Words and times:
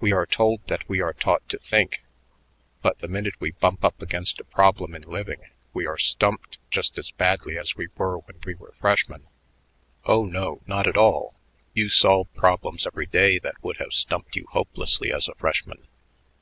We 0.00 0.14
are 0.14 0.24
told 0.24 0.66
that 0.68 0.88
we 0.88 1.02
are 1.02 1.12
taught 1.12 1.46
to 1.50 1.58
think, 1.58 2.02
but 2.80 3.00
the 3.00 3.06
minute 3.06 3.34
we 3.38 3.50
bump 3.50 3.84
up 3.84 4.00
against 4.00 4.40
a 4.40 4.44
problem 4.44 4.94
in 4.94 5.02
living 5.02 5.42
we 5.74 5.86
are 5.86 5.98
stumped 5.98 6.56
just 6.70 6.96
as 6.96 7.10
badly 7.10 7.58
as 7.58 7.76
we 7.76 7.88
were 7.98 8.16
when 8.16 8.36
we 8.46 8.54
are 8.54 8.72
freshmen." 8.80 9.26
"Oh, 10.06 10.24
no, 10.24 10.62
not 10.66 10.86
at 10.86 10.96
all. 10.96 11.34
You 11.74 11.90
solve 11.90 12.32
problems 12.32 12.86
every 12.86 13.04
day 13.04 13.38
that 13.40 13.62
would 13.62 13.76
have 13.76 13.92
stumped 13.92 14.36
you 14.36 14.46
hopelessly 14.52 15.12
as 15.12 15.28
a 15.28 15.34
freshman. 15.34 15.86